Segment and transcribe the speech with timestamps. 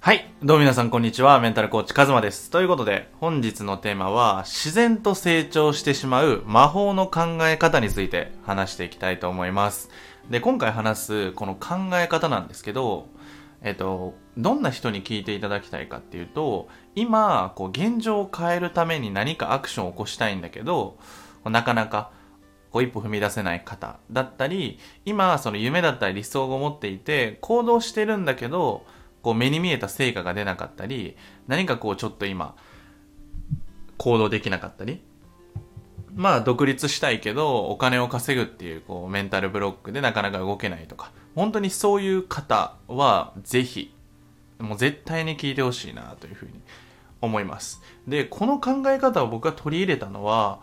[0.00, 0.30] はい。
[0.44, 1.40] どうも皆さんこんにちは。
[1.40, 2.50] メンタルコーチカズマです。
[2.50, 9.90] ということで、本日のテーマは、自然と成長してしまう魔法の考え方について話していきたいと思います。
[10.30, 13.08] で、今回話すこの考え方なんですけど、
[13.60, 20.96] えっと、どんな人に聞いていただきたいかっていうと、今、こう、現状を変えるために何かアクションを起こしたいんだけど、
[21.44, 22.12] なかなか、
[22.70, 28.86] こう一歩踏み出せない方だったり、今、その夢だったり理想を持っていて、行動してるんだけど、
[29.22, 32.54] こう目に見えた成果が出なかったり、何かこうちょっと今、
[33.96, 35.02] 行動できなかったり、
[36.14, 43.94] まあ独立したいけどお金を稼ぐっていうこうメンタルブロックでなかなか動けないとか、本当にそういう方はぜひ、
[44.58, 46.52] もう絶対に聞いてほしいなというふうに
[47.20, 47.80] 思います。
[48.06, 50.60] で、この考え方を僕が取り入れたのは、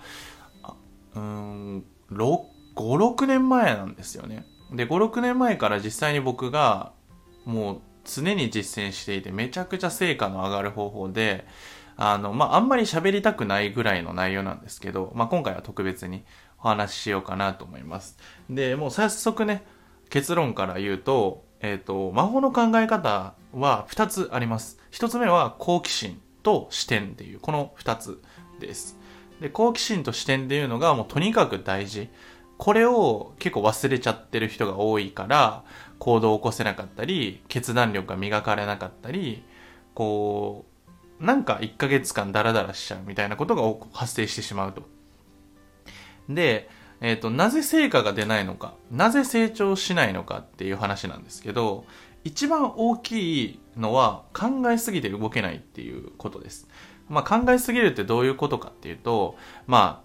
[1.16, 2.46] うーん、5、
[2.76, 4.46] 6年前なんですよね。
[4.72, 6.92] で、5、6年前から実際に僕が
[7.46, 11.46] もう常に実践していてめちゃくちゃ成果の上がる方法で、
[11.98, 16.24] あの、まあ、あんまり喋りたくないぐらいの内容なんですけど、まあ、今回は特別に
[16.60, 18.18] お話ししようかなと思います。
[18.50, 19.66] で、もう早速ね、
[20.10, 24.78] 結論から言うと、えっ、と、魔法の考え方は2つあります。
[24.92, 28.22] 1つ目は好奇心と視点っていう、この2つ
[28.60, 28.98] です。
[29.40, 32.10] で、好奇心と視点っていうのがもうとにかく大事。
[32.58, 35.64] これを結構忘れちゃってる人が多いから、
[36.00, 39.44] 行動を起こせなかったり、決断力が磨かれなかったり、
[39.94, 40.66] こ
[41.20, 44.84] う、なんか1ヶ月間ダラダラしちゃうみたいなことが発生してしまうと。
[46.30, 46.70] で、
[47.02, 51.86] えっ、と、なぜ成果が出ないのか、なぜ成長しないのかっていう話なんですけど、
[52.24, 56.68] 一番大きいのは考えすぎて動けないっていうことです。
[57.08, 60.05] まあ考えすぎるってどういうことかっていうと、まあ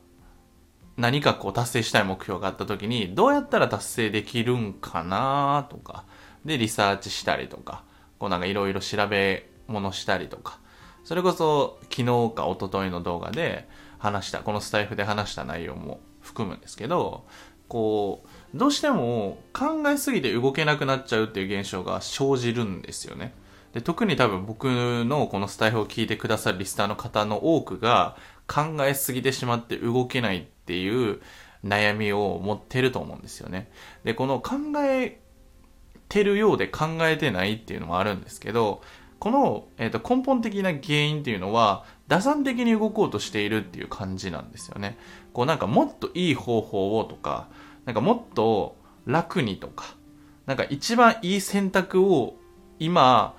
[1.00, 6.04] 何かこう達成したい目標があった時にどうやったら達成できるんかなとか。
[6.44, 7.84] でリサーチしたりとか
[8.18, 10.58] こうなんかいろいろ調べ物したりとか。
[11.04, 12.04] それこそ昨日
[12.34, 17.24] か一昨日の動画で話したこのスタイフで話した内容も含むんですけど
[17.68, 18.24] こ
[18.54, 23.32] うどうしても考えすぎて動けなくなっちゃうっていう現象が生じるんですよね。
[23.72, 28.16] で特に多分僕のこのスタイフを聞いてくださるリスターの方の多くが
[28.48, 31.20] 考えすぎてしまって動けないっていう
[31.64, 33.68] 悩みを持ってると思うんですよね。
[34.04, 35.18] で、この考え
[36.08, 38.82] てるようで考えてないっていうのもあるんですけど、
[39.18, 44.96] この、えー、と根本的な原因っていうのは、打算的に動こうとしているっていう感じなんですよね。
[45.32, 47.48] こうなんかもっといい方法をとか、
[47.84, 48.76] なんかもっと
[49.06, 49.96] 楽にとか、
[50.46, 52.36] なんか一番いい選択を
[52.78, 53.34] 今、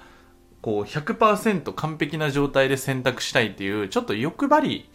[0.61, 4.89] こう100%完璧な状態で選択したいっていう、ちょっと欲張り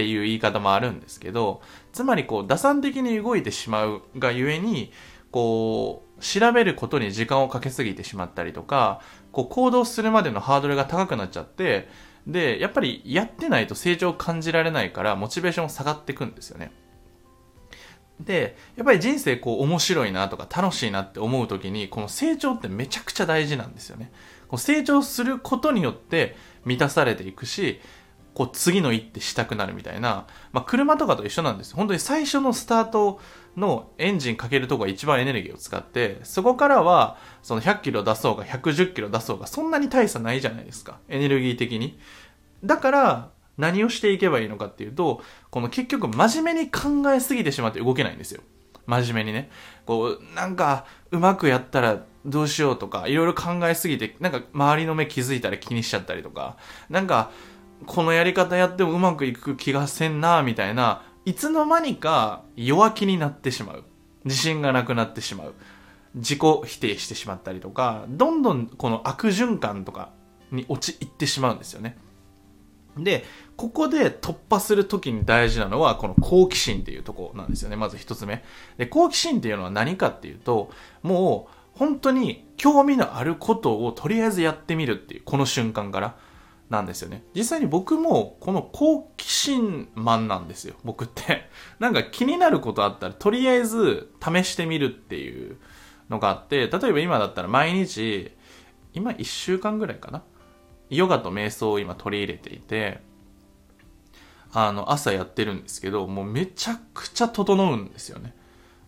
[0.00, 1.60] っていう言い方もあるんですけど、
[1.92, 4.92] つまりこう打算的に動いてしまうがゆえに、
[5.30, 11.88] こう、調べることに時間をかけすぎてしまったりとか、こう行動するまでのハードルが高くなっちゃって、
[12.26, 16.72] で、やっぱりやってないと成長を感じられないから、モチベーション下がっていくんですよね。
[18.20, 24.10] で、やっぱり人生こう面白いなとか楽しいなって思う時に、この成長ってめちゃくちゃ大事なんですよね。
[24.48, 27.80] こう成長することによって満たされていくし、
[28.34, 31.74] こう次の一手したくなるみたいな、まあ、車とかと一緒なんです。
[31.74, 33.20] 本当に最初のスタート
[33.56, 40.98] のエンジンかけるとこが一番エネルギーを使って、そこからはその100キロ出そうが110キロ出そうがそんなに大差ないじゃないですか。
[41.08, 41.98] エネルギー的に。
[42.64, 48.42] だから何をしていけばいいのかっていうと、この結局真面目に考えすぎてしまって動けないんですよ。
[48.86, 49.50] 真面目にね。
[49.86, 56.56] こう、なんか、うまくやったらどうしようとか、いろいろ考えすぎて、なんか周りの目気づいたら気にしちゃったりとか、
[56.88, 57.30] なんか、
[57.86, 63.84] このやり方やってもうまくいく気がせんなみたいな、いつの間にか弱気になってしまう。
[64.24, 65.54] 自信がなくなってしまう。
[66.14, 70.10] 自己否定してしまったりとか、どんどんこの悪循環とか
[70.50, 71.96] に陥ってしまうんですよね。
[72.96, 73.24] で、
[73.56, 77.76] ここで突破するときに大事なのは、この好奇心っていうとこなんですよね。
[77.76, 78.42] まず一つ目。
[78.76, 80.70] で、好奇心っていうのは何かっていうと、
[81.02, 86.16] もう本当に興味のあることをとりあえずやってみるっていう、この瞬間から。
[86.70, 87.24] なんですよね。
[87.34, 90.76] 実際に僕もこの好奇心マンなんですよ。
[90.84, 91.50] 僕って。
[91.80, 95.58] なんか気になることあったらとりあえず試してみるっていう
[96.08, 98.30] のがあって、例えば今だったら毎日、
[98.94, 100.22] 今1週間ぐらいかな。
[100.88, 103.00] ヨガと瞑想を今取り入れていて、
[104.52, 108.34] あの、朝やってるんですけど、もうめちゃくちゃ整うんですよね。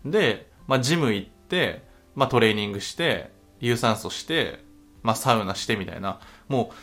[0.05, 1.83] で、まあ、ジム行って、
[2.15, 4.63] まあ、トレーニングして、有酸素して、
[5.01, 6.19] まあ、サウナしてみたいな、
[6.49, 6.75] もう、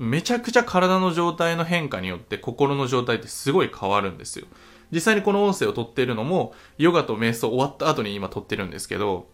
[0.00, 4.46] めちゃくちゃ体の状態の変化によって心の状態ってすごい変わるんですよ。
[4.90, 9.28] 実際にこの音声を撮っているのも、ヨガと瞑想終わった後に今撮ってるんですけど、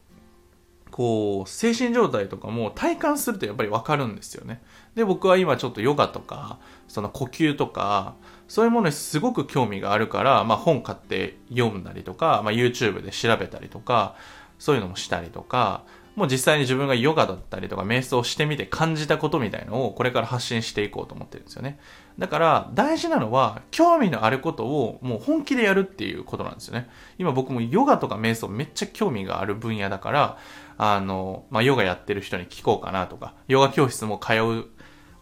[0.90, 4.60] こう、精神状態とかも体感するとやっぱりわかるんですよね。
[4.96, 6.58] で、僕は今ちょっとヨガとか、
[6.88, 8.16] その呼吸とか、
[8.48, 14.16] そういうものにすごく興味があるから、まあ本買って読んだりとか、まあ YouTube で調べたりとか、
[14.58, 15.84] そういうのもしたりとか、
[16.16, 21.78] もう実際に自分がヨガだったりとか瞑想してみて感じたことみたいのをこれから発信していこうと思ってるんですよね。
[22.18, 26.88] だから大事なのは興味のあることをもう本気でやるっていうことなんですよね。
[27.18, 30.38] 今僕もヨガとか瞑想めっちゃ興味がある分野だから、
[30.78, 34.66] あの、まあ、ヨガやってる人に聞こうかなとか、ヨガ教室も通う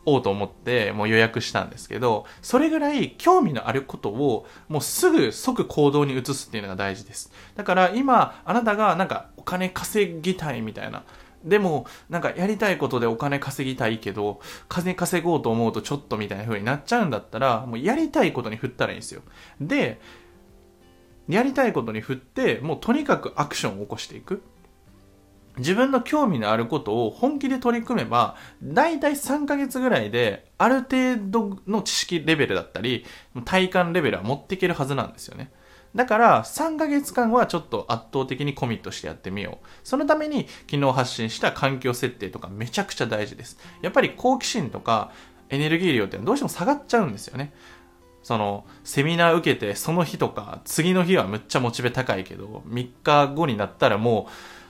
[0.07, 7.33] おうと思ってもう予約したんですけど、それぐらい興味のあることをもうすぐ即行動に移すっていうのが大事です。
[7.55, 11.05] だから今あなたがなんかお金稼ぎたいみたいな、
[11.45, 19.21] でも、なんかやりたいことでお金稼ぎたいけど、金稼ごうと思うとちょっとみたいな風になっちゃうんだったら、もうやりたいことに振ったらいいんですよ。
[19.61, 20.01] で、
[21.29, 24.43] やりたいことに振って、もうとにかくアクションを起こしていく。
[25.59, 33.05] 自分の興味のあることを本気で取り組めば、だいたい3ヶ月ぐらいで、ある程度の知識レベルだったり、
[33.45, 35.53] 体感レベルは持っていけるはずなんですよね。
[35.95, 39.67] だから、3ヶ月間はちょっと圧倒的にコミットしてやってみよう。
[39.85, 43.59] そのために、昨日発信した環境設定とかめちゃくちゃ大事です。
[43.81, 45.13] やっぱり好奇心とか
[45.51, 47.53] エネルギー量ってどうしても下がっちゃうんですよね。
[48.25, 54.64] その、セミナー受けて、その日とか、次の日はむっちゃモチベ高いけど、3日後になったらもう、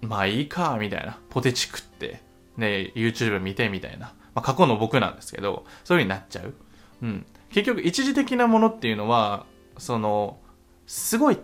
[0.00, 1.18] まあいいか、みたいな。
[1.30, 2.22] ポテチ食って、
[2.56, 4.14] ね、YouTube 見てみたいな。
[4.34, 6.54] まあ過去の僕なんですけど、そういう風になっちゃう。
[7.02, 7.26] うん。
[7.50, 9.46] 結局、一時的なものっていうのは、
[9.78, 10.38] その、
[10.86, 11.38] すごい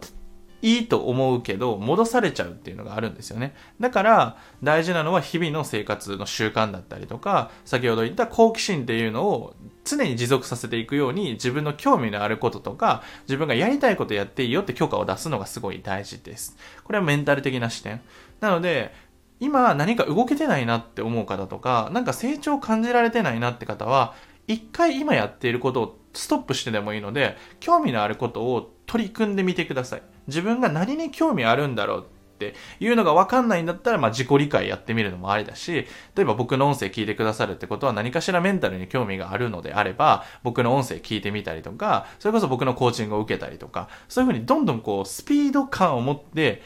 [0.62, 3.54] いいと思うけど、戻されちゃうっていうのがあるんですよね。
[3.80, 16.56] だから、大事なのは日々の生活の習慣だったりとか、先ほど言った好奇心っていうのを常に持続させていくように、自分の興味のあることとか、自分がやりたいことやっていいよって許可を出すのがすごい大事です。
[16.84, 18.00] これはメンタル的な視点。
[18.40, 18.94] なので、
[19.40, 24.14] 今何か動けてないなって思う方とか、なんか成長を感じられてないなって方は、
[24.46, 30.02] 一回今やっていることをストップしてでもいいので、興味のあることを取り組んでみてください。
[30.26, 32.06] 自分が何に興味あるんだろう
[32.48, 46.62] っていうのが分かんないんだったら、まあ自己理解やってみるのもありだし、例えば僕の音声聞いてくださるってことは何かしらメンタルに興味があるのであれば、僕の音声聞いてみたりとか、それこそ僕のコーチングを受けたりとか、そういうふうにどんどんこうスピード感を持って、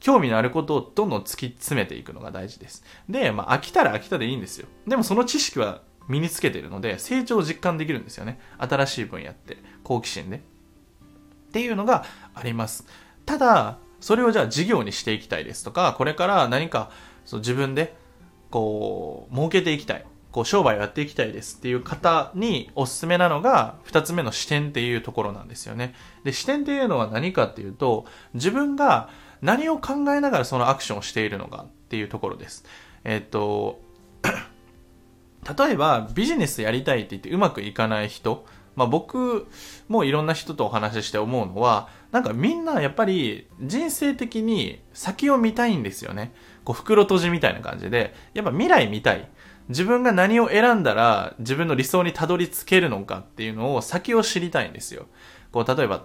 [0.00, 2.84] 興味のあることをどんどん突き詰めていくのが大事です。
[3.08, 4.68] で、まあ飽きたら飽きたでいいんですよ。
[4.86, 8.38] でもその知識は身につけてるので、成長を実感できるんですよね。
[8.58, 10.36] 新しい分野って、好奇心で。
[10.36, 10.40] っ
[11.52, 12.86] ていうのがあります。
[13.24, 16.90] ただ、それをじゃあ事業にしていきたいですとか、これから何か
[17.24, 17.96] そう自分で
[18.50, 20.04] こう、儲けていきたい。
[20.30, 25.94] こう、商売をやっていきたいですっていう方におすすめなのが、二つ目の視点っていうところなんですよね。
[26.22, 28.04] で、視点っていうのは何かっていうと、
[28.34, 29.08] 自分が
[29.40, 32.66] 何を考えながらそのアクションをしているのかっていうところです。
[33.04, 33.80] えっと、
[35.58, 38.44] 例えばビジネスやりたいって言ってうまくいかない人、
[38.76, 39.46] まあ僕
[39.88, 46.32] もいろんな人とお話しして思うのは、なんかみんなやっぱり人生的に先を見たいんですよね。
[46.64, 49.28] こう袋閉じみたいな感じで、やっぱ未来見たい。
[49.68, 55.06] 自分が何を選んだら自分の理想にたどり着けるのかっていうのを先を知りたいんですよ。
[55.52, 56.04] こう例えば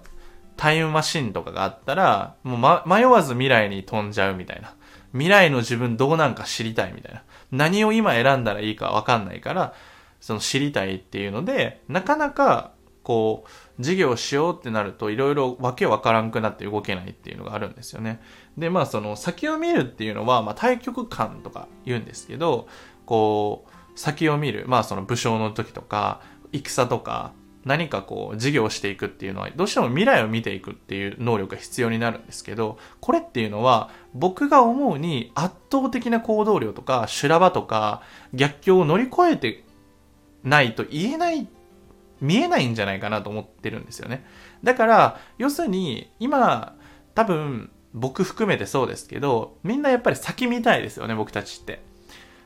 [0.60, 4.75] タイムマシンとかがあったら、もう、ま、迷わず未来に飛んじゃうみたいな。
[5.13, 7.23] 未来の自分どうなんか知りたいみたいな。
[7.52, 9.73] 何を今選んだらいいかわかんないから、
[10.19, 12.73] その知りたいっていうので、なかなか、
[13.04, 18.21] こう、事業しようってなると、いろいろわけわからんくなって動けないっていうのがあるんですよね。
[18.57, 22.68] で、まあ、その、先を見るっていうのは、まあ、対局観とか言うんですけど、
[23.06, 24.66] こう、先を見る。
[24.68, 26.21] まあ、その武将の時とか、
[26.52, 27.33] 戦とか、
[27.66, 38.02] 何かこう事業していくっていうのはどうしても未来を見ていくっていう能力が必要になるんですけどこれっていうのは僕が思うに圧倒的な行動量とか修羅場とか
[38.33, 39.64] 逆境を乗り越えて
[40.43, 41.47] ないと言えない
[42.21, 44.25] 見えないんじゃないかなと思ってるんですよね
[44.63, 46.75] だから要するに今
[47.15, 51.81] 多分僕含めてそうですけどみんなやっぱり先見たいですよね僕たちって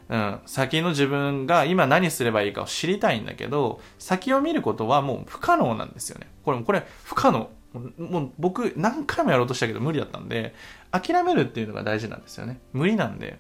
[0.09, 6.27] うん、先の自分が今何すればいいかを知りたいんだけど、先を見ることはもう不可能なんですよね。
[6.43, 7.49] これ、これ不可能。
[7.97, 10.53] もう僕何回もやろうとしたけど無理だったんで、
[10.91, 12.59] 諦めるっていうのが大事なんですよね。
[12.73, 13.39] 無理なんで。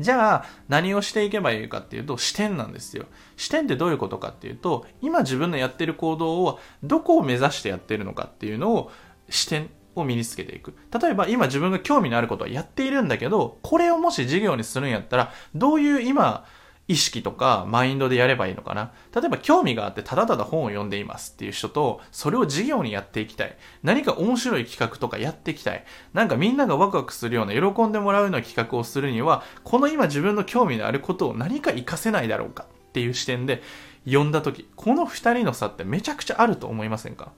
[0.00, 3.04] じゃあ何をしていけばいいかっていうと視点なんですよ。
[3.36, 8.90] 視点ってどういうことかっていうと、今自分のやってる行動をどこを目指してやってるのかっていうのを
[9.28, 10.74] 視点を身につけていく。
[10.98, 16.46] 例えば今自分が興味のあることはやっているんだけど、これをもし事業にするんやったら、どういう今、
[16.90, 23.56] 意識とかマインドでやればいいのかな例えば興味があってただただ本を読んでいますっていう人と、それを事業にやっていきたい。
[23.84, 25.84] 何か面白い企画とかやっていきたい。
[26.12, 33.62] なんかみんながワクワクするような、喜んでもらうような企画をするには、この今自分の興味のあることを何か活かせないだろうかっていう視点で
[34.04, 37.32] 読んだ時、この二人の差ってめちゃくちゃあると思いませんか？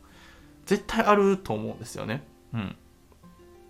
[0.64, 2.24] 絶対あると思うんですよね。
[2.54, 2.76] うん。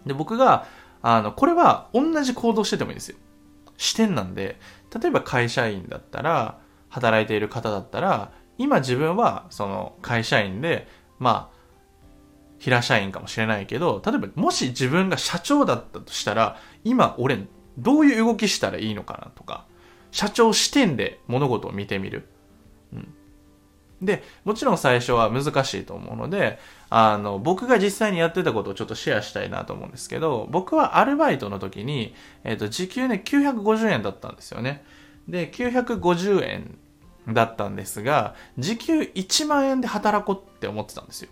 [0.07, 0.67] で、僕が、
[1.03, 3.17] あの、これは同じ行動しててもいいんですよ。
[3.77, 4.59] 視点なんで、
[4.99, 10.87] 例えば会社員だったら、働いている方だったら、今自分はその会社員で、
[11.19, 11.63] まあ、
[12.59, 17.47] 平社員かもしれないけど、例えばもし自分が社長だったとしたら、今俺
[17.79, 19.67] どういう動きしたらいいのかなとか、
[20.11, 22.29] 社長視点で物事を見てみる。
[24.03, 26.59] で、もちろん最初は難しいと思うので、
[26.91, 34.85] あの、僕が実際にやってたことをちょっとシェアしたいなと思うんですけど、僕はアルバイトの時に、えっ、ー、と、時給ね、950円だったんですよね。
[35.29, 36.79] で、950円
[37.29, 41.31] だったんですが、時給1万円で働こうって思ってたんですよ。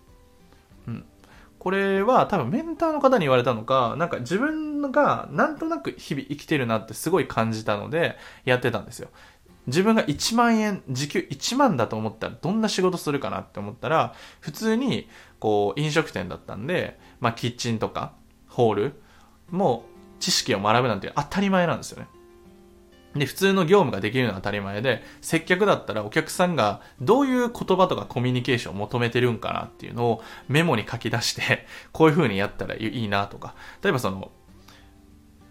[0.87, 1.05] うん。
[1.59, 9.09] これは多分メンターの方に言われたのか、なんか自分がなんとなく日々生きてるなってすごい感じたのでやってたんですよ。
[9.67, 18.13] 自分が1万円、時給1万だと思ったらどんな仕事するかなって思ったら、普通にこう飲食店だったんで、まあキッチンとか
[18.49, 19.03] ホール
[19.51, 19.85] も
[20.19, 22.09] 知識を学ぶなんて当たり前なんですよね。
[23.15, 34.31] で、普通の業務ができるのは当たり前で、接客だったらお客さんがどういう言葉とかコミュニケーションを求めてるんかなっていうのをメモに書き出して、 こういう風にやったらいいなとか、例えばその、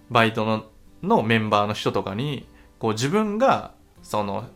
[0.10, 0.66] バイトの
[1.04, 2.48] のメンバーの人とかに、
[2.78, 4.50] こう自分が、その、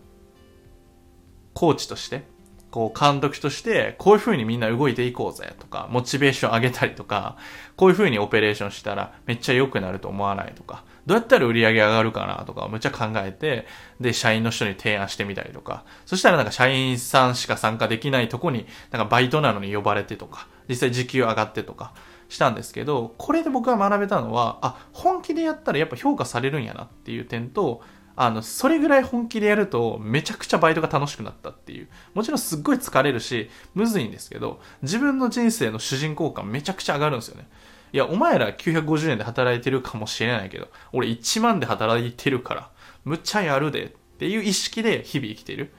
[1.54, 2.24] コーチとして、
[2.72, 7.38] こう監督として、こういう風にみんな動いていこうぜとか、モチベーション上げたりとか、
[7.76, 13.68] こういう風にオペレーションしたらめっちゃ良くなると思わないとか、どうやったら売り上げ上がるかなとか、むっちゃ考えて、
[14.00, 21.94] で、社員の人に提案してみたりとか、そしたらなんか社員さんしか参加できないとこに、なんかバイトなのに呼ばれてとか、実際時給上がってとか、
[22.30, 27.82] したんですけど、これで僕が学べたのは、あ、本気でやったらやっぱ評価されるんやなっていう点と、
[28.16, 31.88] あの、それぐらい本気でやると、めちゃくちゃバイトが楽しくなったっていう。
[32.14, 37.48] もちろんすっごい疲れるし、むずいんですけど、自分の人生の主人公感めちゃくちゃ上がるんですよね。
[37.92, 42.70] いや、お前ら950円で働いてるかもしれないけど、俺1万で働いてるから、
[43.06, 45.74] むっちゃやるでっていう意識で日々生きている。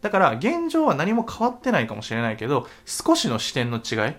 [0.00, 4.14] だから、現状は何も変わってないかもしれないけど、少しの視点の違い。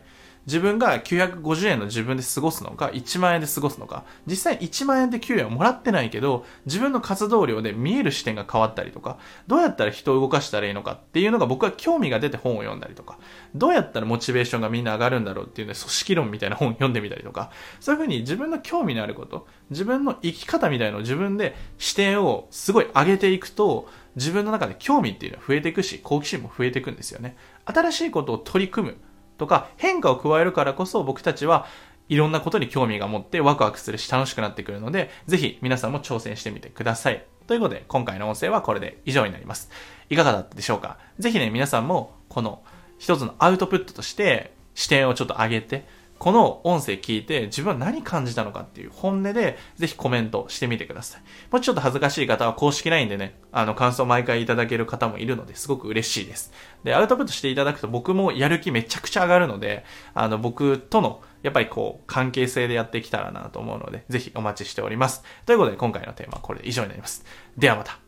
[0.47, 13.19] 自分が950円の自分で過ごすのか、1万円で過ごすのか、実際1万円で給料もらってないけど、自分の活動量で見える視点が変わったりとか、どうやったら人を動かしたらいいのかっていうのが僕は興味が出て本を読んだりとか、
[13.53, 17.51] どうやったらモチベーションがみんな上がるんだろうっていうね、組織論みたいな本を読んでみたりとか、
[17.81, 27.35] そういうふうに自分の興味のあること、自分の生き方みたいのを自分で視点をすごい上げていくと、自分の中で興味っていうのは増えていくし、好奇心も増えていくんですよね。
[27.65, 28.97] 新しいことを取り組む。
[29.37, 31.65] とか変化を加えるからこそ僕たちは
[32.09, 37.25] いろんなことに興味が持ってワクワクするし楽しくなってくるので、ぜひ皆さんも挑戦してみてください。
[37.47, 39.69] ということで、今回の音声はこれで以上になります。
[40.09, 40.97] いかがだったでしょうか？
[41.19, 42.63] ぜひね、皆さんもこの
[42.97, 45.85] 一つのアウトプットとして視点をちょっと上げて、
[46.19, 51.21] この音声聞いて自分は何感じたのかっていう本音でぜひコメントしてみてください。
[51.51, 56.51] もうちょっと恥ずかしい方は公式 LINE でね、あの感想毎回いただける方もいるのですごく嬉しいです。
[56.83, 65.23] で、アウトプットしていただくと僕もやる気めちゃくちゃ上がるので、あの僕とのやっぱりこう関係性でやってきたらなと思うので、ぜひお待ちしております。
[65.45, 67.25] ということで今回のテーマはこれで以上になります。
[67.57, 68.06] ではまた。